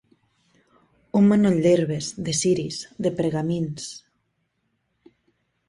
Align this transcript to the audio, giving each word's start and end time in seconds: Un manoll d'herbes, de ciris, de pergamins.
Un 1.19 1.27
manoll 1.31 1.59
d'herbes, 1.65 2.09
de 2.29 2.35
ciris, 2.39 2.81
de 3.07 3.13
pergamins. 3.21 3.87